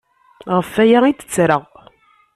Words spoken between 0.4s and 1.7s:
Ɣef waya ay d-ttreɣ!